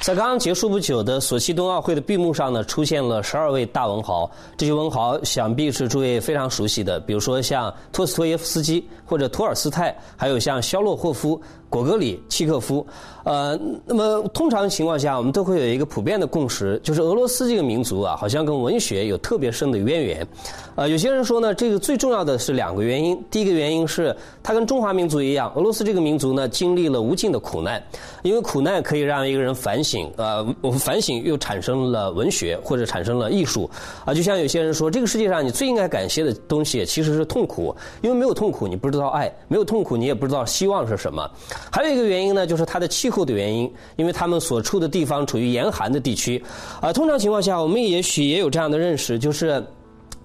[0.00, 4.28] 在刚刚结束不久的索契冬奥会的闭幕上呢，出现了十二位大文豪。
[4.56, 11.38] 这些文豪想必是诸位非常熟悉的，比如说像托斯托耶夫斯基或者托尔斯泰，还有像肖洛霍夫、
[11.70, 12.86] 果戈里、契诃夫。
[13.22, 20.26] 呃，那么通常情况下，我们都会有一个普遍的共识，就是俄罗斯这个民族啊，好像跟文学有特别深的渊源。
[20.74, 23.22] 呃，有些人说呢，这个最重要的是两个原因。
[23.30, 27.80] 第一个原因是，它跟中华民族一样，俄罗斯这个民族呢，经历了无尽的苦难，
[28.22, 33.70] 因为苦难可以让一个人反省，呃，我们反省又产生了文学或者产生了艺术。
[34.06, 41.30] 啊，就像有些人说，这个世界上你最应该感谢的东西其实是痛苦，因为没有痛苦你不知道爱，没有痛苦你也不知道希望是什么。
[41.70, 46.40] 还有一个原因呢，就是它的气候的原因，因为他们所处的地方处于严寒的地区。
[46.80, 49.64] 啊，通常情况下，我们也许也有这样的认识，就是。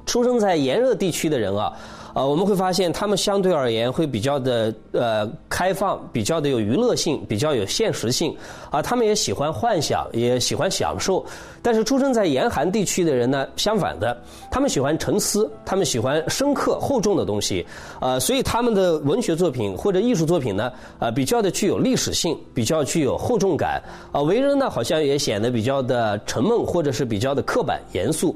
[0.07, 1.73] 出生在炎热地区的人啊，
[2.15, 8.33] 呃，我们会发现他们相对而言会比较的呃开放，比较的有娱乐性，比较有现实性，
[8.71, 11.25] 啊，他们也喜欢幻想，也喜欢享受。
[11.61, 14.17] 但是出生在严寒地区的人呢，相反的，
[14.49, 17.67] 他们喜欢沉思，他们喜欢深刻厚重的东西，
[17.99, 28.33] 呃，所以他们的文学作品或者艺术作品呢，呃，比较的具有历史性，比较具有厚重感，啊，为人呢好像也显得比较的沉闷，或者是比较的刻板严肃。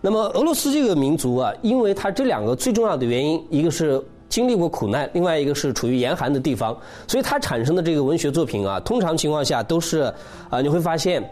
[0.00, 10.12] 那么俄罗斯这个民族啊，因为它这两个最重要的原因，一个是经历过苦难，另外一个是处于严寒的地方，所以它产生的这个文学作品啊，通常情况下都是
[10.50, 11.22] 啊，你会发现。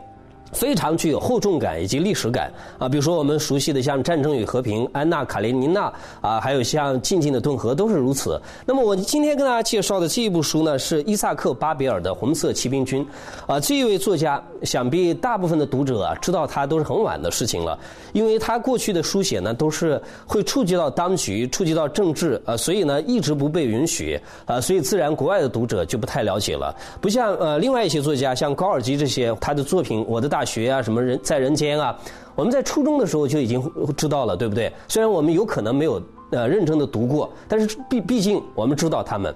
[0.53, 8.41] 非常具有厚重感以及历史感啊，比如说我们熟悉的像《战争与和平》、安娜·卡列尼娜啊，还有像《静静的顿河》都是如此。
[8.65, 13.05] 那么我今天跟大家介绍的这一部书呢，是伊萨克·巴比尔的《红色骑兵军》
[13.53, 13.61] 啊。
[13.61, 17.79] 这一位作家，想必大部分的读者啊知道他都是很晚的事情了，
[18.13, 26.75] 因为他过去的书写呢都是会触及到当局、触及到政治啊，所以呢一直不被允许啊，所以自然国外的读者就不太了解了。
[27.01, 30.36] 不像呃另外一些作家，像高尔基这些，他的作品《我的大》。
[30.37, 31.99] 大学啊，什么人在人间啊？
[32.35, 34.71] 我们在初中的时候就已经知道了，对不对？
[34.87, 39.35] 虽然我们有可能没有呃认真的读过，但是毕毕竟我们知道他们。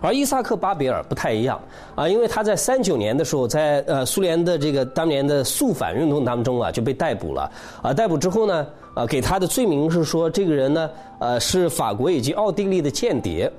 [0.00, 1.60] 而伊萨克·巴比尔不太一样
[1.94, 7.52] 啊，因为他在三九年的时候，在呃苏联的这个当年的肃反运动当中啊，就被逮捕了
[7.82, 7.92] 啊。
[7.92, 13.52] 逮捕之后呢，啊，给他的罪名是说这个人呢，呃，是法国以及奥地利的间谍。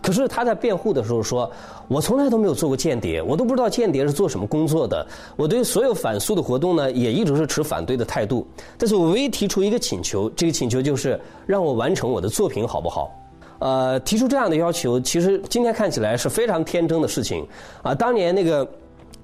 [0.00, 1.50] 可是他在辩护的时候说
[1.88, 5.06] ：“我从来都没有做过间谍，我都不知道间谍是做什么工作的。
[5.36, 8.46] 我对所有反苏的活动呢，也一直是持反对的态度。
[8.78, 13.10] 但是我唯一提出一个请求，这个请求就是让我完成我的作品，好不好？
[13.58, 17.44] 呃，提出这样的要求，其实今天看起来是非常天真的事情
[17.82, 17.92] 啊。
[17.92, 18.66] 当年那个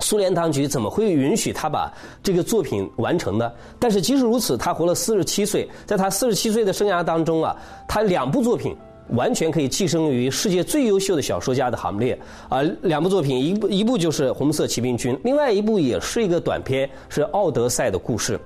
[0.00, 1.88] 苏联当局怎么会允许他把
[2.20, 3.50] 这个作品完成呢？
[3.78, 7.56] 但是即使如此，他活了四十七岁，在他四十七岁的生涯当中啊，
[7.86, 8.76] 他两部作品。”
[9.08, 12.62] 完全可以寄生于世界最优秀的小说家的行列啊！
[12.82, 18.38] 两部作品，一部一部就是《红色骑兵军》，另外一部也是一个短片，是《奥德赛》的故事。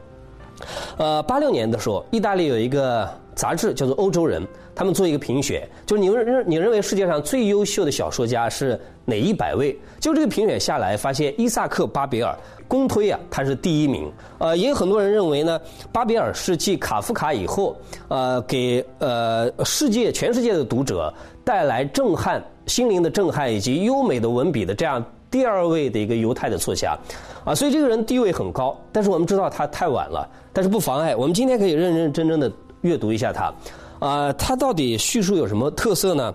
[0.97, 4.43] 呃，八六年的时候，意大利有一个杂志叫做《欧洲人》，
[4.75, 9.79] 他们做一个评选，就是你认你认为世界上最优秀的小说家是哪一百位？
[10.01, 12.37] 就这个评选下来，发现伊萨克·巴比尔。
[12.67, 14.13] 公推啊，他是第一名。
[14.37, 15.59] 呃，也有很多人认为呢，
[15.91, 17.75] 巴比尔是继卡夫卡以后，
[18.09, 21.11] 呃，给呃世界全世界的读者
[21.43, 26.97] 带来震撼、心灵的震撼以及优美的文笔的这样第二位的一个犹太的作家，
[27.45, 28.79] 啊，所以这个人地位很高。
[28.93, 32.51] 但是我们知道他太晚了，但是不妨碍我们今天可以认认真真的
[32.81, 33.53] 阅读一下他。
[33.99, 36.35] 啊，他到底叙述有什么特色呢？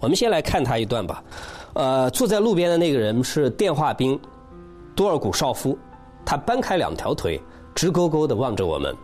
[0.00, 1.22] 我们先来看他一段吧。
[1.74, 4.18] 呃，坐在路边的那个人是电话兵。
[4.94, 5.76] 多尔古绍夫，
[6.24, 7.38] 他搬开两条腿，
[7.74, 8.94] 直勾勾地望着我们。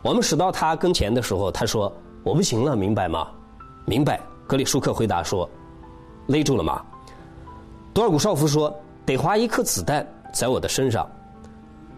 [0.00, 1.92] 我们驶到他跟前的时候，他说
[2.24, 3.28] ：“我不行了，明白吗
[3.84, 4.18] ？”“明白。”
[4.48, 5.48] 格里舒克回答说。
[6.26, 6.82] “勒住了吗？”
[7.92, 11.08] 多尔古绍夫说：“得花一颗子弹在我的身上。”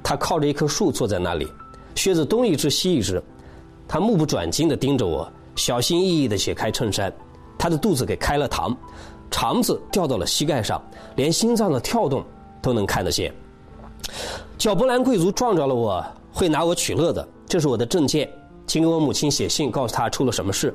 [0.02, 1.46] 他靠着一棵树坐在那里，
[1.94, 3.22] 靴子东一只西一只。
[3.86, 7.12] 他目不转睛地盯着我，小心翼翼地解开衬衫。
[7.58, 8.74] 他的肚子给开了膛，
[9.30, 10.82] 肠子掉到了膝盖上，
[11.16, 12.24] 连心脏的跳动。
[12.64, 13.30] 都能看得见。
[14.56, 16.02] 叫波兰贵族撞着了我，
[16.32, 17.28] 会拿我取乐的。
[17.46, 18.26] 这是我的证件，
[18.66, 20.74] 请给我母亲写信，告诉她出了什么事。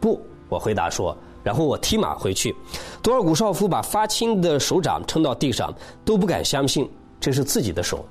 [0.00, 1.16] 不，我回答说。
[1.42, 2.54] 然后我踢马回去。
[3.02, 5.72] 多尔古绍夫把发青的手掌撑到地上，
[6.04, 6.88] 都不敢相信
[7.20, 8.04] 这是自己的手。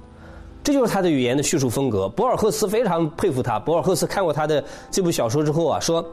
[0.64, 2.10] 这就是他的语言的叙述风格。
[2.10, 3.58] 博尔赫斯非常佩服他。
[3.60, 6.06] 博尔赫斯看过他的这部小说之后啊，说。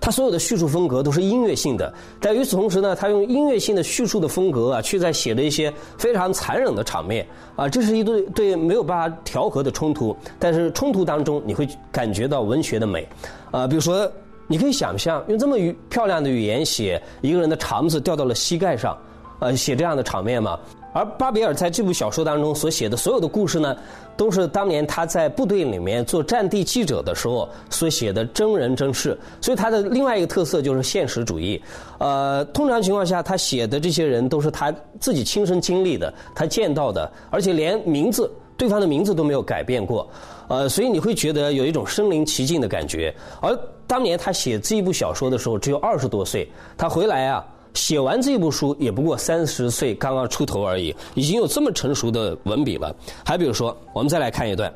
[0.00, 1.90] 他所有的叙述风格都是音乐性的，
[2.20, 7.26] 但与此同时呢，他用音乐性的叙述的风格啊，去在写了一些非常残忍的场面
[7.56, 10.14] 啊，这是一对对没有办法调和的冲突。
[10.38, 13.08] 但是冲突当中，你会感觉到文学的美
[13.50, 14.10] 啊，比如说，
[14.46, 15.56] 你可以想象用这么
[15.88, 18.96] 漂亮的语言写一个人的肠子掉到了膝盖上，
[19.40, 20.58] 呃，写这样的场面吗？
[20.92, 23.76] 而巴比尔在这部小说当中所写的所有的故事呢，
[24.16, 29.18] 都是当年他在部队里面做战地记者的时候所写的真人真事。
[29.40, 31.60] 所以他的另外一个特色就是现实主义。
[31.98, 40.08] 呃，通常情况下，他写的这些人都是他自己亲身经历的，他见到的，而且连名字，对方的名字都没有改变过。
[40.46, 43.12] 呃，所以你会觉得有一种身临其境的感觉。
[43.40, 47.44] 而当年他写这一部小说的时候，只有二十多岁，他回来啊。
[47.74, 52.94] 写完这部书也不过三十岁刚刚出头而已，已经有这么成熟的文笔了。
[53.26, 54.72] 还比如说，我们再来看一段：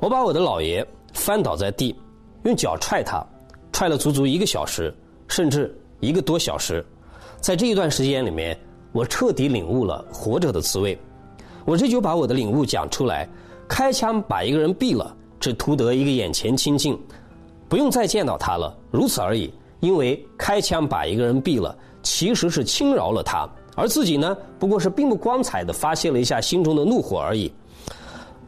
[0.00, 1.94] 我把我的老爷翻倒在地，
[2.42, 3.24] 用脚踹他，
[3.72, 4.92] 踹了足足一个小时，
[5.28, 6.84] 甚至一个多小时。
[7.40, 8.58] 在这一段时间里面，
[8.90, 10.98] 我彻底领悟了活着的滋味。
[11.64, 13.28] 我这就把我的领悟讲出来：
[13.68, 16.98] 开枪把一个人毙了，只图得一个眼前清净，
[17.68, 19.52] 不用再见到他了，如此而已。
[19.80, 27.52] 因为开枪把一个人毙了，其实是轻饶了他，而自己呢，不过是并不光彩的发泄了一下心中的怒火而已。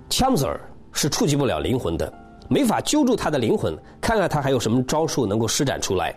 [0.09, 0.61] 枪子儿
[0.93, 2.13] 是触及不了灵魂的，
[2.49, 6.13] 没法揪住他的灵魂，看看他还有什么招数能够施展出来。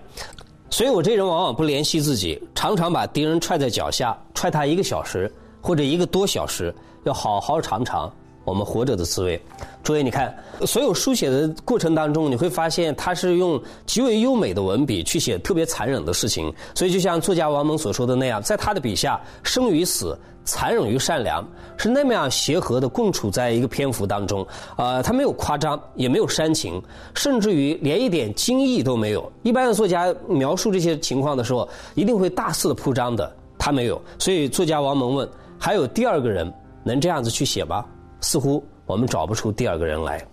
[0.72, 6.74] 所以我这人往往不怜惜自己，常常把敌人踹在脚下，踹他一个小时或者一个多小时，
[7.04, 8.12] 要好好尝尝。
[8.46, 9.42] 我们活着的滋味，
[9.84, 10.36] 诸位，你看，
[10.66, 16.54] 所有书写的过程当中，你会发现他是用极为优美的文笔去写特别残忍的事情。
[16.76, 21.48] 所以，就像作家王蒙所说的那样，在他的笔下，生与死、残忍与善良
[21.78, 24.46] 是那么样协和的共处在一个篇幅当中。
[24.76, 26.82] 呃，他没有夸张，也没有煽情，
[27.16, 29.32] 甚至于连一点惊异都没有。
[29.42, 34.02] 一般的作家描述这些情况的时候，一定会大肆的铺张的，他没有。
[34.20, 36.52] 所以，作家王蒙问：还有第二个人
[36.84, 37.86] 能这样子去写吗？
[38.24, 40.26] 似乎我们找不出第二个人来。